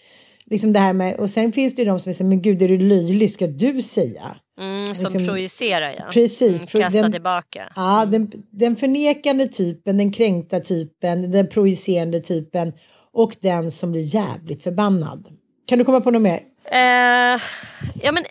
Liksom 0.52 0.74
det 0.74 0.80
här 0.80 0.94
med, 0.94 1.16
och 1.16 1.30
sen 1.30 1.52
finns 1.52 1.75
det 1.75 1.82
ju 1.82 1.88
de 1.88 2.00
som 2.00 2.14
säger, 2.14 2.30
men 2.30 2.42
gud 2.42 2.62
är 2.62 2.68
du 2.68 2.78
löjlig, 2.78 3.32
ska 3.32 3.48
du 3.48 3.82
säga? 3.82 4.36
Mm, 4.60 4.96
som 4.96 5.04
Liksom- 5.04 5.25
projicerar 5.28 5.96
ja. 6.00 6.06
Precis, 6.12 6.62
Mm, 6.62 6.68
pro- 6.68 6.80
kasta 6.82 7.02
den- 7.02 7.12
tillbaka. 7.12 7.72
Ja, 7.75 8.06
den, 8.12 8.32
den 8.52 8.75
förnekande 8.75 9.48
typen, 9.48 9.98
den 9.98 10.12
kränkta 10.12 10.60
typen, 10.60 11.32
den 11.32 11.48
projicerande 11.48 12.20
typen 12.20 12.74
och 13.14 13.36
den 13.42 13.72
som 13.72 13.92
blir 13.92 14.16
jävligt 14.16 14.64
förbannad. 14.64 15.28
Kan 15.68 15.80
du 15.80 15.86
komma 15.86 16.02
på 16.02 16.12
något 16.12 16.22
mer? 16.22 16.40
Eh, 16.72 17.42
ja, 18.04 18.12
men, 18.12 18.24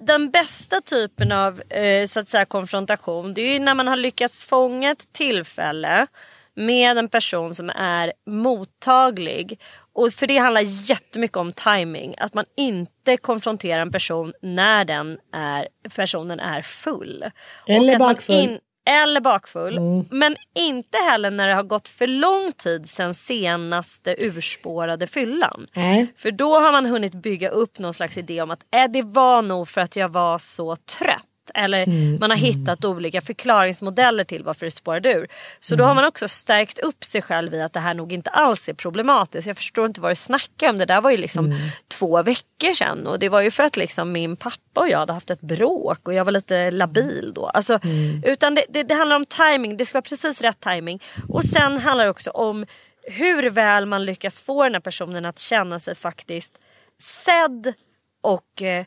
den 0.00 0.30
bästa 0.30 0.80
typen 0.80 1.32
av 1.32 1.62
eh, 1.72 2.06
så 2.06 2.20
att 2.20 2.28
säga, 2.28 2.44
konfrontation 2.44 3.34
det 3.34 3.40
är 3.40 3.52
ju 3.52 3.58
när 3.58 3.74
man 3.74 3.88
har 3.88 3.96
lyckats 3.96 4.44
fånga 4.44 4.90
ett 4.92 5.12
tillfälle 5.12 6.06
med 6.54 6.98
en 6.98 7.08
person 7.08 7.54
som 7.54 7.70
är 7.70 8.12
mottaglig. 8.26 9.60
Och 9.96 10.12
för 10.12 10.26
det 10.26 10.38
handlar 10.38 10.60
jättemycket 10.90 11.36
om 11.36 11.52
timing. 11.52 12.14
Att 12.18 12.34
man 12.34 12.44
inte 12.56 13.16
konfronterar 13.16 13.82
en 13.82 13.92
person 13.92 14.32
när 14.42 14.84
den 14.84 15.18
är, 15.32 15.68
personen 15.96 16.40
är 16.40 16.62
full. 16.62 17.24
Eller 17.66 17.98
bakfull. 17.98 18.58
eller 18.86 19.20
bakfull. 19.20 19.78
Mm. 19.78 20.04
Men 20.10 20.36
inte 20.54 20.98
heller 20.98 21.30
när 21.30 21.48
det 21.48 21.54
har 21.54 21.62
gått 21.62 21.88
för 21.88 22.06
lång 22.06 22.52
tid 22.52 22.88
sedan 22.88 23.14
senaste 23.14 24.16
urspårade 24.18 25.06
fyllan. 25.06 25.66
Nej. 25.74 26.06
För 26.16 26.30
då 26.30 26.58
har 26.58 26.72
man 26.72 26.86
hunnit 26.86 27.14
bygga 27.14 27.48
upp 27.48 27.78
någon 27.78 27.94
slags 27.94 28.18
idé 28.18 28.42
om 28.42 28.50
att 28.50 28.64
äh, 28.74 28.84
det 28.92 29.02
var 29.02 29.42
nog 29.42 29.68
för 29.68 29.80
att 29.80 29.96
jag 29.96 30.08
var 30.08 30.38
så 30.38 30.76
trött. 30.76 31.22
Eller 31.54 31.82
Mm, 31.82 32.16
man 32.20 32.30
har 32.30 32.36
hittat 32.38 32.84
olika 32.84 33.20
förklaringsmodeller 33.20 34.24
till 34.24 34.44
varför 34.44 34.66
det 34.66 34.70
spårade 34.70 35.12
ur. 35.12 35.28
Så 35.60 35.74
Mm. 35.74 35.78
då 35.78 35.88
har 35.88 35.94
man 35.94 36.04
också 36.04 36.28
stärkt 36.28 36.78
upp 36.78 37.04
sig 37.04 37.22
själv 37.22 37.54
i 37.54 37.62
att 37.62 37.72
det 37.72 37.80
här 37.80 37.94
nog 37.94 38.12
inte 38.12 38.30
alls 38.30 38.68
är 38.68 38.74
problematiskt. 38.74 39.46
Jag 39.46 39.56
förstår 39.56 39.86
inte 39.86 40.00
vad 40.00 40.10
du 40.10 40.16
snackar 40.16 40.70
om. 40.70 40.78
Det 40.78 40.84
där 40.84 41.00
var 41.00 41.10
ju 41.10 41.16
liksom 41.16 41.46
Mm. 41.46 41.58
två 41.88 42.22
veckor 42.22 42.72
sedan. 42.72 43.06
Och 43.06 43.18
det 43.18 43.28
var 43.28 43.40
ju 43.40 43.50
för 43.50 43.62
att 43.62 43.76
liksom 43.76 44.12
min 44.12 44.36
pappa 44.36 44.80
och 44.80 44.88
jag 44.88 44.98
hade 44.98 45.12
haft 45.12 45.30
ett 45.30 45.40
bråk 45.40 46.08
och 46.08 46.14
jag 46.14 46.24
var 46.24 46.32
lite 46.32 46.70
labil 46.70 47.32
då. 47.34 47.46
Alltså, 47.46 47.78
Utan 48.24 48.54
det, 48.54 48.64
det, 48.68 48.82
det 48.82 48.94
handlar 48.94 49.16
om 49.16 49.24
timing. 49.24 49.76
Det 49.76 49.86
ska 49.86 49.96
vara 49.96 50.02
precis 50.02 50.40
rätt 50.42 50.60
timing. 50.60 51.02
Och 51.28 51.44
sen 51.44 51.78
handlar 51.78 52.04
det 52.04 52.10
också 52.10 52.30
om 52.30 52.66
hur 53.08 53.50
väl 53.50 53.86
man 53.86 54.04
lyckas 54.04 54.40
få 54.40 54.62
den 54.64 54.72
här 54.74 54.80
personen 54.80 55.24
att 55.24 55.38
känna 55.38 55.78
sig 55.78 55.94
faktiskt 55.94 56.54
sedd 57.02 57.72
och 58.20 58.62
eh, 58.62 58.84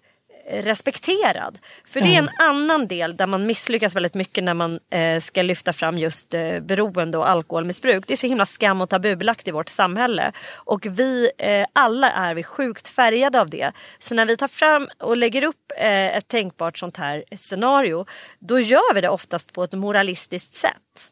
respekterad. 0.49 1.59
För 1.85 2.01
det 2.01 2.15
är 2.15 2.17
en 2.17 2.29
annan 2.39 2.87
del 2.87 3.17
där 3.17 3.27
man 3.27 3.45
misslyckas 3.45 3.95
väldigt 3.95 4.13
mycket 4.13 4.43
när 4.43 4.53
man 4.53 4.79
eh, 4.91 5.19
ska 5.19 5.41
lyfta 5.41 5.73
fram 5.73 5.97
just 5.97 6.33
eh, 6.33 6.59
beroende 6.59 7.17
och 7.17 7.29
alkoholmissbruk. 7.29 8.07
Det 8.07 8.13
är 8.13 8.17
så 8.17 8.27
himla 8.27 8.45
skam 8.45 8.81
och 8.81 8.89
tabubelagt 8.89 9.47
i 9.47 9.51
vårt 9.51 9.69
samhälle. 9.69 10.31
Och 10.55 10.85
vi 10.89 11.31
eh, 11.37 11.65
alla 11.73 12.11
är 12.11 12.35
vi 12.35 12.43
sjukt 12.43 12.87
färgade 12.87 13.41
av 13.41 13.49
det. 13.49 13.71
Så 13.99 14.15
när 14.15 14.25
vi 14.25 14.37
tar 14.37 14.47
fram 14.47 14.89
och 14.97 15.17
lägger 15.17 15.43
upp 15.43 15.71
eh, 15.77 16.17
ett 16.17 16.27
tänkbart 16.27 16.77
sånt 16.77 16.97
här 16.97 17.23
scenario 17.35 18.05
då 18.39 18.59
gör 18.59 18.93
vi 18.93 19.01
det 19.01 19.09
oftast 19.09 19.53
på 19.53 19.63
ett 19.63 19.73
moralistiskt 19.73 20.53
sätt. 20.53 21.11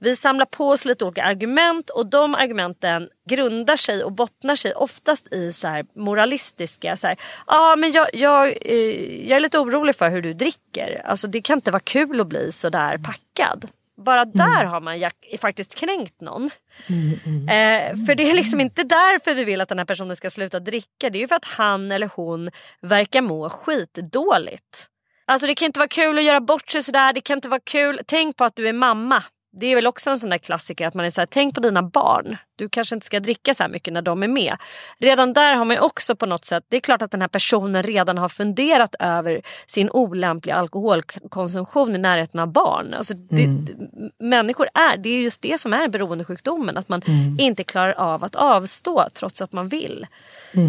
Vi 0.00 0.16
samlar 0.16 0.46
på 0.46 0.68
oss 0.68 0.84
lite 0.84 1.04
olika 1.04 1.24
argument 1.24 1.90
och 1.90 2.06
de 2.06 2.34
argumenten 2.34 3.08
grundar 3.30 3.76
sig 3.76 4.04
och 4.04 4.12
bottnar 4.12 4.56
sig 4.56 4.74
oftast 4.74 5.34
i 5.34 5.52
så 5.52 5.82
moralistiska, 5.96 6.96
så 6.96 7.06
här, 7.06 7.16
ah, 7.46 7.76
men 7.76 7.92
jag, 7.92 8.08
jag, 8.12 8.46
eh, 8.46 9.28
jag 9.28 9.36
är 9.36 9.40
lite 9.40 9.58
orolig 9.58 9.96
för 9.96 10.10
hur 10.10 10.22
du 10.22 10.34
dricker. 10.34 11.02
Alltså 11.04 11.26
det 11.26 11.40
kan 11.40 11.58
inte 11.58 11.70
vara 11.70 11.80
kul 11.80 12.20
att 12.20 12.26
bli 12.26 12.52
så 12.52 12.68
där 12.68 12.98
packad. 12.98 13.68
Bara 14.04 14.24
där 14.24 14.64
har 14.64 14.80
man 14.80 15.10
faktiskt 15.40 15.74
kränkt 15.74 16.20
någon. 16.20 16.50
Eh, 17.50 17.96
för 18.06 18.14
det 18.14 18.30
är 18.30 18.34
liksom 18.34 18.60
inte 18.60 18.82
därför 18.82 19.34
vi 19.34 19.44
vill 19.44 19.60
att 19.60 19.68
den 19.68 19.78
här 19.78 19.84
personen 19.84 20.16
ska 20.16 20.30
sluta 20.30 20.60
dricka. 20.60 21.10
Det 21.10 21.18
är 21.18 21.20
ju 21.20 21.28
för 21.28 21.36
att 21.36 21.44
han 21.44 21.92
eller 21.92 22.10
hon 22.14 22.50
verkar 22.80 23.20
må 23.22 23.50
skitdåligt. 23.50 24.86
Alltså 25.24 25.46
det 25.46 25.54
kan 25.54 25.66
inte 25.66 25.78
vara 25.78 25.88
kul 25.88 26.18
att 26.18 26.24
göra 26.24 26.40
bort 26.40 26.68
sig 26.68 26.82
sådär. 26.82 27.12
Det 27.12 27.20
kan 27.20 27.38
inte 27.38 27.48
vara 27.48 27.60
kul. 27.64 28.00
Tänk 28.06 28.36
på 28.36 28.44
att 28.44 28.56
du 28.56 28.68
är 28.68 28.72
mamma. 28.72 29.22
Det 29.52 29.66
är 29.66 29.74
väl 29.74 29.86
också 29.86 30.10
en 30.10 30.18
sån 30.18 30.30
där 30.30 30.38
klassiker 30.38 30.86
att 30.86 30.94
man 30.94 31.06
är 31.06 31.10
såhär, 31.10 31.26
tänk 31.26 31.54
på 31.54 31.60
dina 31.60 31.82
barn. 31.82 32.36
Du 32.56 32.68
kanske 32.68 32.94
inte 32.94 33.06
ska 33.06 33.20
dricka 33.20 33.54
så 33.54 33.62
här 33.62 33.70
mycket 33.70 33.94
när 33.94 34.02
de 34.02 34.22
är 34.22 34.28
med. 34.28 34.56
Redan 34.98 35.32
där 35.32 35.54
har 35.54 35.64
man 35.64 35.76
ju 35.76 35.80
också 35.80 36.16
på 36.16 36.26
något 36.26 36.44
sätt, 36.44 36.64
det 36.68 36.76
är 36.76 36.80
klart 36.80 37.02
att 37.02 37.10
den 37.10 37.20
här 37.20 37.28
personen 37.28 37.82
redan 37.82 38.18
har 38.18 38.28
funderat 38.28 38.94
över 38.98 39.42
sin 39.66 39.90
olämpliga 39.90 40.54
alkoholkonsumtion 40.54 41.94
i 41.94 41.98
närheten 41.98 42.40
av 42.40 42.52
barn. 42.52 42.94
Alltså 42.94 43.14
det, 43.14 43.48
Människor 44.18 44.68
är, 44.74 44.96
det 44.96 45.08
är 45.08 45.20
just 45.20 45.42
det 45.42 45.60
som 45.60 45.72
är 45.72 45.88
beroendesjukdomen. 45.88 46.76
Att 46.76 46.88
man 46.88 47.02
inte 47.38 47.64
klarar 47.64 47.92
av 47.92 48.24
att 48.24 48.34
avstå 48.34 49.06
trots 49.14 49.42
att 49.42 49.52
man 49.52 49.68
vill. 49.68 50.06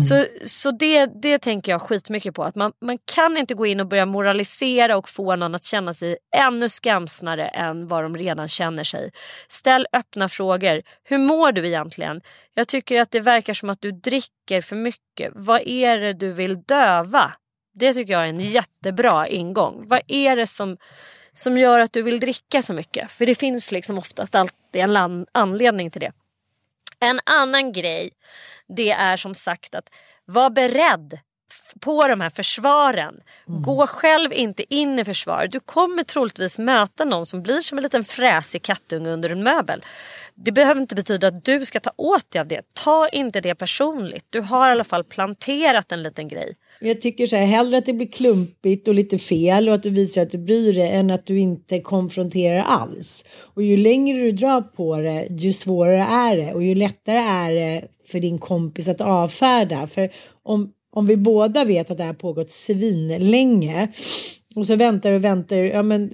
Så, 0.10 0.26
så 0.46 0.72
det, 0.72 1.06
det 1.06 1.40
tänker 1.40 1.72
jag 1.72 1.82
skitmycket 1.82 2.36
på. 2.36 2.44
Att 2.44 2.56
man, 2.56 2.72
man 2.82 2.98
kan 3.16 3.38
inte 3.38 3.54
gå 3.54 3.66
in 3.66 3.80
och 3.80 3.88
börja 3.88 4.06
moralisera 4.06 4.98
och 4.98 5.10
få 5.10 5.36
någon 5.36 5.56
att 5.56 5.64
känna 5.64 5.94
sig 5.94 6.18
ännu 6.36 6.70
skamsnare 6.70 7.48
än 7.48 7.88
vad 7.88 8.04
de 8.04 8.18
redan 8.18 8.48
känner 8.48 8.71
sig. 8.84 9.12
Ställ 9.48 9.88
öppna 9.94 10.30
frågor. 10.30 10.82
Hur 11.04 11.18
mår 11.18 11.52
du 11.52 11.68
egentligen? 11.68 12.22
Jag 12.54 12.68
tycker 12.68 13.02
att 13.02 13.12
det 13.12 13.20
verkar 13.20 13.54
som 13.54 13.70
att 13.70 13.82
du 13.82 13.92
dricker 13.92 14.62
för 14.62 14.76
mycket. 14.76 15.32
Vad 15.36 15.62
är 15.62 15.98
det 15.98 16.14
du 16.14 16.32
vill 16.34 16.62
döva? 16.62 17.34
Det 17.74 17.94
tycker 17.94 18.14
jag 18.14 18.22
är 18.22 18.28
en 18.28 18.40
jättebra 18.40 19.28
ingång. 19.28 19.84
Vad 19.88 20.02
är 20.08 20.36
det 20.36 20.48
som, 20.48 20.78
som 21.34 21.58
gör 21.58 21.80
att 21.80 21.94
du 21.94 22.02
vill 22.02 22.20
dricka 22.20 22.62
så 22.62 22.74
mycket? 22.74 23.12
För 23.12 23.26
det 23.26 23.36
finns 23.36 23.72
liksom 23.72 23.98
oftast 23.98 24.36
alltid 24.36 24.82
en 24.82 25.26
anledning 25.32 25.92
till 25.92 26.02
det. 26.02 26.12
En 27.00 27.20
annan 27.26 27.72
grej 27.72 28.12
det 28.68 28.92
är 28.92 29.18
som 29.18 29.36
sagt 29.36 29.76
att 29.76 29.90
vara 30.26 30.50
beredd 30.50 31.20
på 31.80 32.08
de 32.08 32.22
här 32.22 32.30
försvaren. 32.30 33.16
Mm. 33.48 33.62
Gå 33.62 33.88
själv 33.88 34.34
inte 34.34 34.74
in 34.74 35.00
i 35.00 35.06
försvar. 35.06 35.48
Du 35.52 35.60
kommer 35.60 36.04
troligtvis 36.04 36.60
möta 36.60 37.06
någon 37.06 37.26
som 37.26 37.44
blir 37.44 37.60
som 37.60 37.78
en 37.78 37.84
liten 37.84 38.04
fräsig 38.04 38.62
kattunge 38.62 39.10
under 39.10 39.30
en 39.30 39.44
möbel. 39.44 39.84
Det 40.36 40.52
behöver 40.52 40.82
inte 40.82 40.96
betyda 40.96 41.28
att 41.28 41.46
du 41.46 41.66
ska 41.66 41.80
ta 41.80 41.92
åt 41.98 42.32
dig 42.32 42.40
av 42.40 42.48
det. 42.48 42.62
Ta 42.74 43.10
inte 43.10 43.42
det 43.42 43.56
personligt. 43.56 44.26
Du 44.30 44.42
har 44.42 44.70
i 44.70 44.72
alla 44.72 44.84
fall 44.84 45.04
planterat 45.04 45.92
en 45.92 46.04
liten 46.04 46.28
grej. 46.28 46.56
Jag 46.80 47.02
tycker 47.02 47.28
så 47.28 47.36
här, 47.36 47.46
hellre 47.46 47.78
att 47.78 47.86
det 47.86 47.94
blir 47.94 48.12
klumpigt 48.12 48.88
och 48.88 48.94
lite 48.94 49.18
fel 49.18 49.70
och 49.70 49.76
att 49.76 49.84
du 49.84 49.90
visar 49.90 50.22
att 50.22 50.32
du 50.32 50.38
bryr 50.38 50.74
dig 50.74 50.90
än 50.90 51.12
att 51.12 51.26
du 51.26 51.40
inte 51.40 51.80
konfronterar 51.80 52.64
alls. 52.64 53.26
Och 53.54 53.64
ju 53.64 53.78
längre 53.78 54.20
du 54.20 54.32
drar 54.32 54.62
på 54.62 54.98
det, 54.98 55.28
ju 55.30 55.54
svårare 55.54 56.04
är 56.04 56.38
det 56.38 56.54
och 56.54 56.64
ju 56.64 56.76
lättare 56.76 57.18
är 57.18 57.52
det 57.52 57.88
för 58.12 58.20
din 58.20 58.40
kompis 58.40 58.88
att 58.88 59.02
avfärda. 59.02 59.88
För 59.88 60.10
om, 60.44 60.72
om 60.92 61.06
vi 61.06 61.18
båda 61.18 61.66
vet 61.66 61.92
att 61.92 61.98
det 61.98 62.04
här 62.04 62.14
pågått 62.14 62.52
svinlänge 62.52 63.88
och 64.56 64.68
så 64.68 64.76
väntar 64.76 65.12
och 65.12 65.24
väntar, 65.24 65.56
ja 65.56 65.84
men 65.84 66.14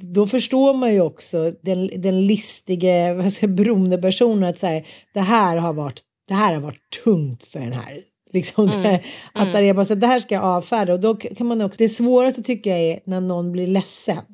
då 0.00 0.26
förstår 0.26 0.74
man 0.74 0.92
ju 0.92 1.00
också 1.00 1.52
den, 1.62 1.90
den 1.96 2.26
listige 2.26 3.14
vad 3.16 3.32
ska, 3.32 3.46
beroendepersonen 3.46 4.50
att 4.50 4.58
så 4.58 4.66
här, 4.66 4.86
det 5.14 5.20
här 5.20 5.56
har 5.56 5.72
varit 5.72 6.02
det 6.28 6.34
här 6.34 6.54
har 6.54 6.60
varit 6.60 7.00
tungt 7.04 7.44
för 7.44 7.60
den 7.60 7.72
här. 7.72 8.00
Liksom, 8.32 8.68
mm. 8.68 8.82
här, 8.82 8.94
att 9.32 9.48
mm. 9.48 9.62
det, 9.62 9.68
är 9.68 9.74
bara 9.74 9.84
så, 9.84 9.94
det 9.94 10.06
här 10.06 10.20
ska 10.20 10.34
jag 10.34 10.44
avfärda 10.44 10.92
och 10.92 11.00
då 11.00 11.14
kan 11.14 11.46
man 11.46 11.60
också, 11.60 11.76
det 11.78 11.88
svåraste 11.88 12.42
tycker 12.42 12.70
jag 12.70 12.80
är 12.80 13.00
när 13.04 13.20
någon 13.20 13.52
blir 13.52 13.66
ledsen. 13.66 14.24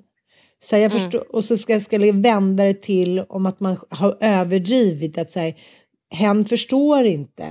Så 0.64 0.76
jag 0.76 0.82
mm. 0.82 0.90
förstår, 0.90 1.34
och 1.34 1.44
så 1.44 1.56
ska, 1.56 1.80
ska 1.80 1.96
jag 1.96 2.12
vända 2.12 2.64
det 2.64 2.82
till 2.82 3.18
om 3.28 3.46
att 3.46 3.60
man 3.60 3.76
har 3.88 4.18
överdrivit 4.20 5.18
att 5.18 5.30
så 5.30 5.40
här, 5.40 5.54
hen 6.10 6.44
förstår 6.44 7.04
inte 7.04 7.46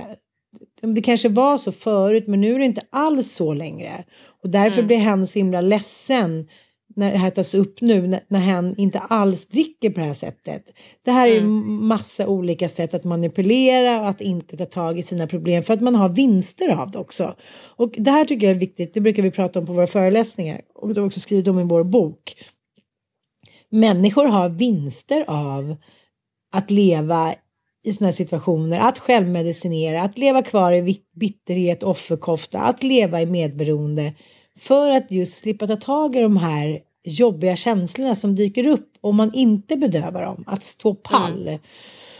det 0.80 1.00
kanske 1.00 1.28
var 1.28 1.58
så 1.58 1.72
förut 1.72 2.26
men 2.26 2.40
nu 2.40 2.54
är 2.54 2.58
det 2.58 2.64
inte 2.64 2.86
alls 2.90 3.32
så 3.32 3.54
längre. 3.54 4.04
Och 4.42 4.50
därför 4.50 4.78
mm. 4.78 4.86
blir 4.86 4.96
hen 4.96 5.26
så 5.26 5.38
himla 5.38 5.60
ledsen 5.60 6.48
när 6.96 7.12
det 7.12 7.18
här 7.18 7.30
tas 7.30 7.54
upp 7.54 7.80
nu 7.80 8.06
när, 8.06 8.20
när 8.28 8.40
hen 8.40 8.74
inte 8.78 8.98
alls 8.98 9.46
dricker 9.46 9.90
på 9.90 10.00
det 10.00 10.06
här 10.06 10.14
sättet. 10.14 10.64
Det 11.04 11.10
här 11.10 11.28
är 11.28 11.38
mm. 11.38 11.86
massa 11.86 12.26
olika 12.26 12.68
sätt 12.68 12.94
att 12.94 13.04
manipulera 13.04 14.00
och 14.00 14.08
att 14.08 14.20
inte 14.20 14.56
ta 14.56 14.64
tag 14.64 14.98
i 14.98 15.02
sina 15.02 15.26
problem 15.26 15.62
för 15.62 15.74
att 15.74 15.80
man 15.80 15.94
har 15.94 16.08
vinster 16.08 16.68
av 16.68 16.90
det 16.90 16.98
också. 16.98 17.34
Och 17.76 17.94
det 17.98 18.10
här 18.10 18.24
tycker 18.24 18.46
jag 18.46 18.56
är 18.56 18.60
viktigt, 18.60 18.94
det 18.94 19.00
brukar 19.00 19.22
vi 19.22 19.30
prata 19.30 19.58
om 19.58 19.66
på 19.66 19.72
våra 19.72 19.86
föreläsningar 19.86 20.60
och 20.74 20.94
det 20.94 21.00
har 21.00 21.06
också 21.06 21.20
skrivit 21.20 21.48
om 21.48 21.60
i 21.60 21.64
vår 21.64 21.84
bok. 21.84 22.34
Människor 23.70 24.24
har 24.24 24.48
vinster 24.48 25.24
av 25.26 25.76
att 26.52 26.70
leva 26.70 27.34
i 27.84 27.92
sådana 27.92 28.08
här 28.08 28.16
situationer, 28.16 28.80
att 28.80 28.98
självmedicinera, 28.98 30.02
att 30.02 30.18
leva 30.18 30.42
kvar 30.42 30.72
i 30.72 31.00
bitterhet, 31.14 31.82
offerkofta, 31.82 32.58
att 32.60 32.82
leva 32.82 33.20
i 33.20 33.26
medberoende 33.26 34.12
för 34.58 34.90
att 34.90 35.10
just 35.10 35.38
slippa 35.38 35.66
ta 35.66 35.76
tag 35.76 36.16
i 36.16 36.20
de 36.20 36.36
här 36.36 36.80
jobbiga 37.04 37.56
känslorna 37.56 38.14
som 38.14 38.34
dyker 38.34 38.66
upp 38.66 38.90
om 39.00 39.16
man 39.16 39.34
inte 39.34 39.76
bedövar 39.76 40.22
dem, 40.22 40.44
att 40.46 40.64
stå 40.64 40.94
pall. 40.94 41.48
Mm. 41.48 41.60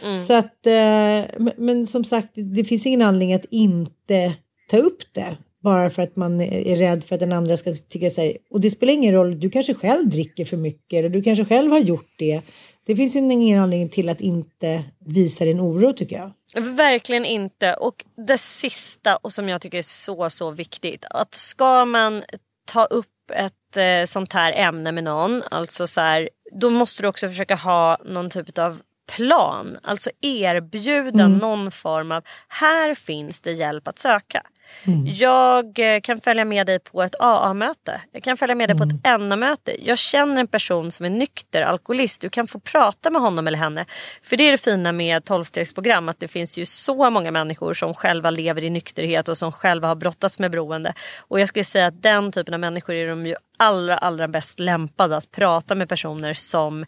Mm. 0.03 0.19
Så 0.19 0.33
att, 0.33 0.65
eh, 0.65 1.49
men 1.57 1.85
som 1.85 2.03
sagt, 2.03 2.29
det 2.33 2.63
finns 2.63 2.85
ingen 2.85 3.01
anledning 3.01 3.33
att 3.33 3.45
inte 3.49 4.33
ta 4.69 4.77
upp 4.77 5.13
det 5.13 5.37
bara 5.63 5.89
för 5.89 6.01
att 6.01 6.15
man 6.15 6.41
är 6.41 6.77
rädd 6.77 7.03
för 7.03 7.15
att 7.15 7.19
den 7.19 7.33
andra 7.33 7.57
ska 7.57 7.73
tycka 7.73 8.09
så 8.09 8.21
här. 8.21 8.37
Och 8.49 8.61
det 8.61 8.69
spelar 8.69 8.93
ingen 8.93 9.13
roll, 9.13 9.39
du 9.39 9.49
kanske 9.49 9.73
själv 9.73 10.09
dricker 10.09 10.45
för 10.45 10.57
mycket 10.57 10.99
eller 10.99 11.09
du 11.09 11.23
kanske 11.23 11.45
själv 11.45 11.71
har 11.71 11.79
gjort 11.79 12.13
det. 12.17 12.41
Det 12.85 12.95
finns 12.95 13.15
ingen 13.15 13.63
anledning 13.63 13.89
till 13.89 14.09
att 14.09 14.21
inte 14.21 14.83
visa 14.99 15.45
din 15.45 15.59
oro 15.59 15.93
tycker 15.93 16.15
jag. 16.15 16.31
Verkligen 16.61 17.25
inte. 17.25 17.73
Och 17.73 18.05
det 18.27 18.37
sista 18.37 19.15
och 19.15 19.33
som 19.33 19.49
jag 19.49 19.61
tycker 19.61 19.77
är 19.77 19.81
så 19.81 20.29
så 20.29 20.51
viktigt. 20.51 21.05
Att 21.09 21.33
ska 21.33 21.85
man 21.85 22.23
ta 22.65 22.85
upp 22.85 23.31
ett 23.33 23.77
eh, 23.77 24.05
sånt 24.05 24.33
här 24.33 24.53
ämne 24.53 24.91
med 24.91 25.03
någon, 25.03 25.43
alltså 25.51 25.87
så 25.87 26.01
här, 26.01 26.29
då 26.51 26.69
måste 26.69 27.03
du 27.03 27.07
också 27.07 27.27
försöka 27.27 27.55
ha 27.55 27.97
någon 28.05 28.29
typ 28.29 28.57
av 28.57 28.81
plan. 29.15 29.77
Alltså 29.83 30.09
erbjuda 30.21 31.23
mm. 31.23 31.37
någon 31.37 31.71
form 31.71 32.11
av, 32.11 32.23
här 32.47 32.93
finns 32.93 33.41
det 33.41 33.51
hjälp 33.51 33.87
att 33.87 33.99
söka. 33.99 34.43
Mm. 34.87 35.05
Jag 35.05 35.79
eh, 35.79 36.01
kan 36.01 36.21
följa 36.21 36.45
med 36.45 36.67
dig 36.67 36.79
på 36.79 37.03
ett 37.03 37.15
AA-möte. 37.19 38.01
Jag 38.11 38.23
kan 38.23 38.37
följa 38.37 38.55
med 38.55 38.69
dig 38.69 38.75
mm. 38.75 38.89
på 38.89 38.95
ett 38.95 39.05
mm. 39.07 39.29
NA-möte. 39.29 39.87
Jag 39.87 39.97
känner 39.97 40.39
en 40.39 40.47
person 40.47 40.91
som 40.91 41.05
är 41.05 41.09
nykter, 41.09 41.61
alkoholist. 41.61 42.21
Du 42.21 42.29
kan 42.29 42.47
få 42.47 42.59
prata 42.59 43.09
med 43.09 43.21
honom 43.21 43.47
eller 43.47 43.57
henne. 43.57 43.85
För 44.21 44.37
det 44.37 44.43
är 44.43 44.51
det 44.51 44.57
fina 44.57 44.91
med 44.91 45.23
12-stegsprogram. 45.23 46.09
Att 46.09 46.19
det 46.19 46.27
finns 46.27 46.57
ju 46.57 46.65
så 46.65 47.09
många 47.09 47.31
människor 47.31 47.73
som 47.73 47.93
själva 47.93 48.29
lever 48.29 48.63
i 48.63 48.69
nykterhet 48.69 49.29
och 49.29 49.37
som 49.37 49.51
själva 49.51 49.87
har 49.87 49.95
brottats 49.95 50.39
med 50.39 50.51
beroende. 50.51 50.93
Och 51.19 51.39
jag 51.39 51.47
skulle 51.47 51.65
säga 51.65 51.87
att 51.87 52.01
den 52.01 52.31
typen 52.31 52.53
av 52.53 52.59
människor 52.59 52.95
är 52.95 53.07
de 53.07 53.25
ju 53.25 53.35
allra, 53.57 53.97
allra 53.97 54.27
bäst 54.27 54.59
lämpade 54.59 55.17
att 55.17 55.31
prata 55.31 55.75
med 55.75 55.89
personer 55.89 56.33
som 56.33 56.85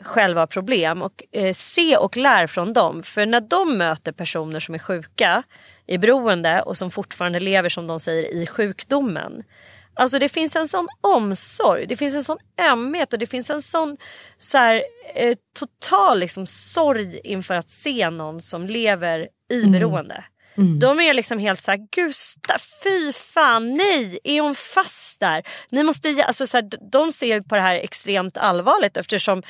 själva 0.00 0.40
har 0.40 0.46
problem. 0.46 1.02
Och 1.02 1.24
eh, 1.32 1.52
se 1.52 1.96
och 1.96 2.16
lär 2.16 2.46
från 2.46 2.72
dem. 2.72 3.02
För 3.02 3.26
när 3.26 3.40
de 3.40 3.78
möter 3.78 4.12
personer 4.12 4.60
som 4.60 4.74
är 4.74 4.78
sjuka 4.78 5.42
i 5.88 5.98
beroende 5.98 6.62
och 6.62 6.76
som 6.76 6.90
fortfarande 6.90 7.40
lever 7.40 7.68
som 7.68 7.86
de 7.86 8.00
säger 8.00 8.34
i 8.34 8.46
sjukdomen. 8.46 9.42
Alltså 9.94 10.18
det 10.18 10.28
finns 10.28 10.56
en 10.56 10.68
sån 10.68 10.88
omsorg, 11.00 11.86
det 11.86 11.96
finns 11.96 12.14
en 12.14 12.24
sån 12.24 12.38
ömhet 12.60 13.12
och 13.12 13.18
det 13.18 13.26
finns 13.26 13.50
en 13.50 13.62
sån 13.62 13.96
så 14.36 14.58
här, 14.58 14.82
eh, 15.14 15.36
total 15.58 16.18
liksom, 16.18 16.46
sorg 16.46 17.20
inför 17.24 17.54
att 17.54 17.68
se 17.68 18.10
någon 18.10 18.40
som 18.40 18.66
lever 18.66 19.28
i 19.50 19.60
mm. 19.60 19.72
beroende. 19.72 20.14
Mm. 20.14 20.24
De 20.58 21.00
är 21.00 21.14
liksom 21.14 21.38
helt 21.38 21.62
såhär, 21.62 21.78
Gustav, 21.96 22.58
fy 22.84 23.12
fan, 23.12 23.74
nej, 23.74 24.18
är 24.24 24.40
hon 24.40 24.54
fast 24.54 25.20
där? 25.20 25.42
Ni 25.70 25.82
måste, 25.82 26.24
alltså, 26.26 26.46
så 26.46 26.56
här, 26.56 26.90
de 26.90 27.12
ser 27.12 27.40
på 27.40 27.54
det 27.54 27.60
här 27.60 27.74
extremt 27.74 28.36
allvarligt 28.36 28.96
eftersom 28.96 29.42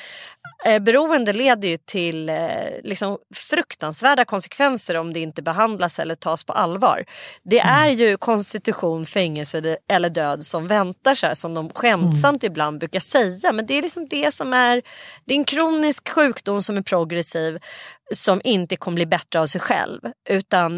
eh, 0.65 0.79
beroende 0.79 1.33
leder 1.33 1.67
ju 1.67 1.77
till 1.77 2.29
eh, 2.29 2.35
liksom 2.83 3.17
fruktansvärda 3.35 4.25
konsekvenser 4.25 4.95
om 4.95 5.13
det 5.13 5.19
inte 5.19 5.41
behandlas 5.41 5.99
eller 5.99 6.15
tas 6.15 6.43
på 6.43 6.53
allvar. 6.53 7.05
Det 7.43 7.59
mm. 7.59 7.75
är 7.75 7.89
ju 7.89 8.17
konstitution, 8.17 9.05
fängelse 9.05 9.77
eller 9.87 10.09
död 10.09 10.43
som 10.43 10.67
väntar 10.67 11.15
så 11.15 11.27
här, 11.27 11.33
som 11.33 11.53
de 11.53 11.69
skämtsamt 11.69 12.43
mm. 12.43 12.51
ibland 12.51 12.79
brukar 12.79 12.99
säga. 12.99 13.51
Men 13.51 13.65
det 13.65 13.77
är 13.77 13.81
liksom 13.81 14.07
det 14.07 14.33
som 14.33 14.53
är, 14.53 14.81
det 15.25 15.33
är 15.33 15.37
en 15.37 15.45
kronisk 15.45 16.09
sjukdom 16.09 16.61
som 16.61 16.77
är 16.77 16.81
progressiv 16.81 17.59
som 18.15 18.41
inte 18.43 18.75
kommer 18.75 18.95
bli 18.95 19.05
bättre 19.05 19.39
av 19.39 19.45
sig 19.45 19.61
själv. 19.61 20.01
Utan 20.29 20.77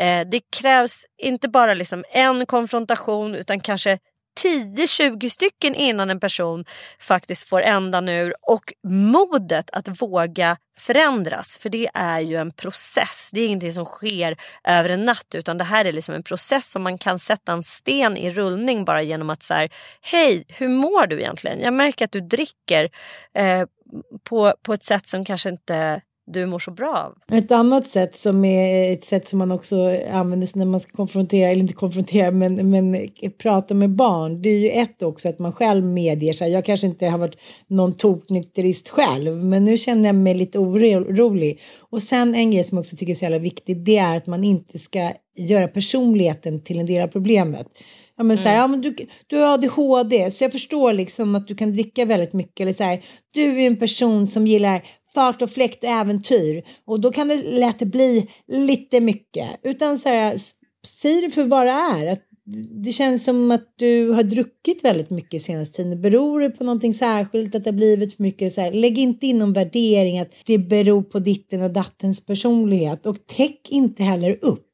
eh, 0.00 0.28
det 0.30 0.40
krävs 0.56 1.06
inte 1.22 1.48
bara 1.48 1.74
liksom 1.74 2.04
en 2.10 2.46
konfrontation 2.46 3.34
utan 3.34 3.60
kanske 3.60 3.98
10-20 4.44 5.28
stycken 5.28 5.74
innan 5.74 6.10
en 6.10 6.20
person 6.20 6.64
faktiskt 6.98 7.48
får 7.48 7.62
ändan 7.62 8.08
ur 8.08 8.34
och 8.42 8.72
modet 8.88 9.70
att 9.72 10.02
våga 10.02 10.56
förändras. 10.78 11.56
För 11.56 11.68
det 11.68 11.90
är 11.94 12.20
ju 12.20 12.36
en 12.36 12.50
process. 12.50 13.30
Det 13.32 13.40
är 13.40 13.46
ingenting 13.46 13.72
som 13.72 13.84
sker 13.84 14.36
över 14.64 14.88
en 14.88 15.04
natt 15.04 15.34
utan 15.34 15.58
det 15.58 15.64
här 15.64 15.84
är 15.84 15.92
liksom 15.92 16.14
en 16.14 16.22
process 16.22 16.70
som 16.70 16.82
man 16.82 16.98
kan 16.98 17.18
sätta 17.18 17.52
en 17.52 17.62
sten 17.62 18.16
i 18.16 18.30
rullning 18.30 18.84
bara 18.84 19.02
genom 19.02 19.30
att 19.30 19.42
säga 19.42 19.68
Hej, 20.02 20.44
hur 20.48 20.68
mår 20.68 21.06
du 21.06 21.20
egentligen? 21.20 21.60
Jag 21.60 21.74
märker 21.74 22.04
att 22.04 22.12
du 22.12 22.20
dricker 22.20 22.90
eh, 23.34 23.66
på, 24.28 24.54
på 24.62 24.72
ett 24.72 24.84
sätt 24.84 25.06
som 25.06 25.24
kanske 25.24 25.48
inte 25.48 26.00
du 26.32 26.46
mår 26.46 26.58
så 26.58 26.70
bra 26.70 27.14
av. 27.30 27.38
Ett 27.38 27.50
annat 27.50 27.86
sätt 27.86 28.18
som 28.18 28.44
är 28.44 28.92
ett 28.92 29.04
sätt 29.04 29.28
som 29.28 29.38
man 29.38 29.52
också 29.52 29.76
använder 30.12 30.58
när 30.58 30.64
man 30.66 30.80
ska 30.80 30.96
konfrontera, 30.96 31.50
eller 31.50 31.60
inte 31.60 31.74
konfrontera, 31.74 32.30
men, 32.30 32.70
men 32.70 33.08
prata 33.42 33.74
med 33.74 33.90
barn. 33.90 34.42
Det 34.42 34.48
är 34.48 34.58
ju 34.58 34.70
ett 34.70 35.02
också 35.02 35.28
att 35.28 35.38
man 35.38 35.52
själv 35.52 35.84
medger 35.84 36.32
sig. 36.32 36.52
Jag 36.52 36.64
kanske 36.64 36.86
inte 36.86 37.06
har 37.06 37.18
varit 37.18 37.36
någon 37.66 37.96
toknykterist 37.96 38.88
själv, 38.88 39.44
men 39.44 39.64
nu 39.64 39.76
känner 39.76 40.08
jag 40.08 40.14
mig 40.14 40.34
lite 40.34 40.58
orolig. 40.58 41.60
Och 41.90 42.02
sen 42.02 42.34
en 42.34 42.50
grej 42.50 42.64
som 42.64 42.76
jag 42.76 42.82
också 42.82 42.96
tycker 42.96 43.12
är 43.12 43.16
så 43.16 43.24
jävla 43.24 43.38
viktig, 43.38 43.84
det 43.84 43.96
är 43.96 44.16
att 44.16 44.26
man 44.26 44.44
inte 44.44 44.78
ska 44.78 45.12
göra 45.36 45.68
personligheten 45.68 46.64
till 46.64 46.78
en 46.78 46.86
del 46.86 47.02
av 47.02 47.08
problemet. 47.08 47.66
Ja 48.18 48.24
men, 48.24 48.38
så 48.38 48.48
här, 48.48 48.56
mm. 48.56 48.60
ja, 48.60 48.66
men 48.66 48.80
du, 48.80 48.96
du 49.26 49.36
har 49.36 49.54
ADHD 49.54 50.30
så 50.30 50.44
jag 50.44 50.52
förstår 50.52 50.92
liksom 50.92 51.34
att 51.34 51.48
du 51.48 51.54
kan 51.54 51.72
dricka 51.72 52.04
väldigt 52.04 52.32
mycket. 52.32 52.60
Eller 52.60 52.72
så 52.72 52.84
här, 52.84 53.02
du 53.34 53.62
är 53.62 53.66
en 53.66 53.76
person 53.76 54.26
som 54.26 54.46
gillar 54.46 54.82
fart 55.14 55.42
och 55.42 55.50
fläkt 55.50 55.84
och 55.84 55.90
äventyr 55.90 56.62
och 56.84 57.00
då 57.00 57.12
kan 57.12 57.28
det 57.28 57.42
lätt 57.42 57.78
bli 57.78 58.28
lite 58.46 59.00
mycket. 59.00 59.48
Utan 59.62 59.98
så 59.98 60.08
här, 60.08 60.38
säg 60.86 61.20
det 61.20 61.30
för 61.30 61.44
vad 61.44 61.66
det 61.66 61.72
är. 61.72 62.12
Att 62.12 62.22
det 62.84 62.92
känns 62.92 63.24
som 63.24 63.50
att 63.50 63.72
du 63.76 64.10
har 64.10 64.22
druckit 64.22 64.84
väldigt 64.84 65.10
mycket 65.10 65.42
senaste 65.42 65.76
tiden. 65.76 66.00
Beror 66.00 66.40
det 66.40 66.50
på 66.50 66.64
någonting 66.64 66.94
särskilt 66.94 67.54
att 67.54 67.64
det 67.64 67.70
har 67.70 67.76
blivit 67.76 68.16
för 68.16 68.22
mycket 68.22 68.52
så 68.52 68.60
här? 68.60 68.72
Lägg 68.72 68.98
inte 68.98 69.26
in 69.26 69.38
någon 69.38 69.52
värdering 69.52 70.18
att 70.18 70.32
det 70.46 70.58
beror 70.58 71.02
på 71.02 71.18
ditten 71.18 71.62
och 71.62 71.70
dattens 71.70 72.26
personlighet 72.26 73.06
och 73.06 73.26
täck 73.26 73.68
inte 73.70 74.02
heller 74.02 74.38
upp. 74.42 74.67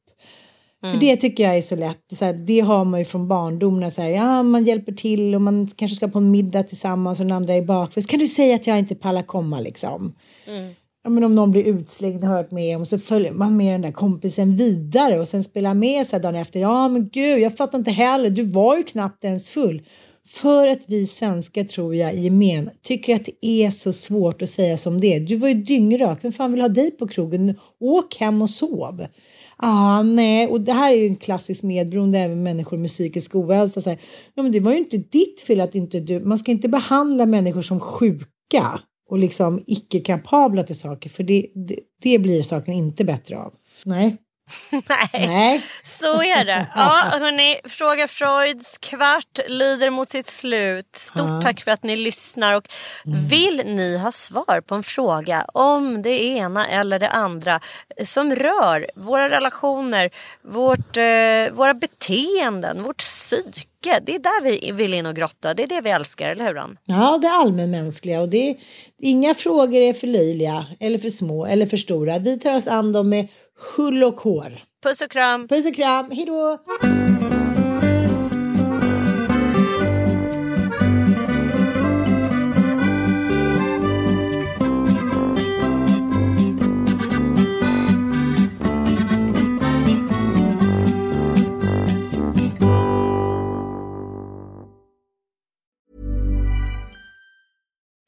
Mm. 0.85 0.99
För 0.99 1.07
det 1.07 1.17
tycker 1.17 1.43
jag 1.43 1.57
är 1.57 1.61
så 1.61 1.75
lätt. 1.75 2.01
Så 2.11 2.25
här, 2.25 2.33
det 2.33 2.59
har 2.59 2.85
man 2.85 2.99
ju 2.99 3.05
från 3.05 3.27
barndomen. 3.27 3.91
Så 3.91 4.01
här, 4.01 4.09
ja, 4.09 4.43
man 4.43 4.63
hjälper 4.63 4.91
till 4.91 5.35
och 5.35 5.41
man 5.41 5.67
kanske 5.75 5.95
ska 5.95 6.07
på 6.07 6.19
en 6.19 6.31
middag 6.31 6.63
tillsammans 6.63 7.19
och 7.19 7.25
den 7.25 7.35
andra 7.35 7.53
är 7.53 7.61
bakfull. 7.61 8.03
Kan 8.03 8.19
du 8.19 8.27
säga 8.27 8.55
att 8.55 8.67
jag 8.67 8.79
inte 8.79 8.95
pallar 8.95 9.23
komma 9.23 9.59
liksom? 9.59 10.13
Mm. 10.47 10.73
ja, 11.03 11.09
men 11.09 11.23
om 11.23 11.35
någon 11.35 11.51
blir 11.51 11.63
utslängd 11.63 12.23
har 12.23 12.33
varit 12.33 12.51
med 12.51 12.77
om 12.77 12.85
så 12.85 12.99
följer 12.99 13.31
man 13.31 13.57
med 13.57 13.73
den 13.73 13.81
där 13.81 13.91
kompisen 13.91 14.55
vidare 14.55 15.19
och 15.19 15.27
sen 15.27 15.43
spelar 15.43 15.73
med 15.73 16.07
sig 16.07 16.19
dagen 16.19 16.35
efter. 16.35 16.59
Ja 16.59 16.87
men 16.87 17.09
gud, 17.09 17.39
jag 17.39 17.57
fattar 17.57 17.77
inte 17.77 17.91
heller. 17.91 18.29
Du 18.29 18.43
var 18.43 18.77
ju 18.77 18.83
knappt 18.83 19.23
ens 19.23 19.49
full. 19.49 19.81
För 20.27 20.67
att 20.67 20.85
vi 20.87 21.07
svenskar 21.07 21.63
tror 21.63 21.95
jag 21.95 22.13
i 22.13 22.19
gemen 22.19 22.69
tycker 22.81 23.15
att 23.15 23.25
det 23.25 23.45
är 23.45 23.71
så 23.71 23.93
svårt 23.93 24.41
att 24.41 24.49
säga 24.49 24.77
som 24.77 25.01
det 25.01 25.13
är. 25.15 25.19
Du 25.19 25.35
var 25.35 25.47
ju 25.47 25.53
dyngrak. 25.53 26.19
Vem 26.21 26.31
fan 26.31 26.51
vill 26.51 26.61
ha 26.61 26.69
dig 26.69 26.91
på 26.91 27.07
krogen? 27.07 27.55
Åk 27.79 28.15
hem 28.15 28.41
och 28.41 28.49
sov. 28.49 29.05
Ah, 29.57 30.01
nej, 30.01 30.47
och 30.47 30.61
det 30.61 30.73
här 30.73 30.93
är 30.93 30.97
ju 30.97 31.07
en 31.07 31.15
klassisk 31.15 31.63
medberoende 31.63 32.19
även 32.19 32.43
människor 32.43 32.77
med 32.77 32.89
psykisk 32.89 33.35
ohälsa. 33.35 33.81
Så 33.81 33.89
här, 33.89 33.99
ja, 34.33 34.43
men 34.43 34.51
det 34.51 34.59
var 34.59 34.71
ju 34.71 34.77
inte 34.77 34.97
ditt 34.97 35.39
fel 35.39 35.61
att 35.61 35.75
inte 35.75 35.99
du, 35.99 36.19
man 36.19 36.39
ska 36.39 36.51
inte 36.51 36.69
behandla 36.69 37.25
människor 37.25 37.61
som 37.61 37.79
sjuka 37.79 38.79
och 39.09 39.17
liksom 39.17 39.63
icke 39.67 39.99
kapabla 39.99 40.63
till 40.63 40.79
saker 40.79 41.09
för 41.09 41.23
det, 41.23 41.47
det, 41.55 41.79
det 42.01 42.19
blir 42.19 42.41
saken 42.41 42.73
inte 42.73 43.03
bättre 43.03 43.37
av. 43.37 43.53
Nej. 43.85 44.17
Nej. 44.71 45.09
Nej, 45.27 45.63
så 45.83 46.21
är 46.23 46.45
det. 46.45 46.67
Ja, 46.75 47.17
hörni, 47.19 47.59
Fråga 47.65 48.07
Freuds 48.07 48.77
kvart 48.77 49.39
lider 49.47 49.89
mot 49.89 50.09
sitt 50.09 50.27
slut. 50.27 50.95
Stort 50.95 51.29
ja. 51.29 51.41
tack 51.41 51.63
för 51.63 51.71
att 51.71 51.83
ni 51.83 51.95
lyssnar. 51.95 52.53
Och 52.53 52.69
mm. 53.05 53.27
Vill 53.27 53.61
ni 53.65 53.97
ha 53.97 54.11
svar 54.11 54.61
på 54.61 54.75
en 54.75 54.83
fråga 54.83 55.45
om 55.53 56.01
det 56.01 56.23
ena 56.23 56.67
eller 56.67 56.99
det 56.99 57.09
andra 57.09 57.59
som 58.03 58.35
rör 58.35 58.91
våra 58.95 59.29
relationer, 59.29 60.09
vårt, 60.41 60.97
eh, 60.97 61.51
våra 61.51 61.73
beteenden, 61.73 62.83
vårt 62.83 63.01
psyke 63.85 63.99
det 64.05 64.15
är 64.15 64.19
där 64.19 64.43
vi 64.43 64.71
vill 64.71 64.93
in 64.93 65.05
och 65.05 65.15
grotta. 65.15 65.53
Det 65.53 65.63
är 65.63 65.67
det 65.67 65.81
vi 65.81 65.89
älskar, 65.89 66.29
eller 66.29 66.45
hur? 66.45 66.57
Ann? 66.57 66.77
Ja, 66.85 67.19
det 67.21 67.29
allmänmänskliga 67.29 68.21
och 68.21 68.29
det 68.29 68.49
är, 68.49 68.55
inga 68.99 69.33
frågor 69.33 69.81
är 69.81 69.93
för 69.93 70.07
löjliga 70.07 70.65
eller 70.79 70.97
för 70.97 71.09
små 71.09 71.45
eller 71.45 71.65
för 71.65 71.77
stora. 71.77 72.19
Vi 72.19 72.39
tar 72.39 72.55
oss 72.55 72.67
an 72.67 72.91
dem 72.91 73.09
med 73.09 73.27
hull 73.77 74.03
och 74.03 74.19
hår. 74.19 74.63
Puss 74.83 75.01
och 75.01 75.11
kram. 75.11 75.47
Puss 75.47 75.65
och 75.65 75.75
kram. 75.75 76.11
Hej 76.11 76.25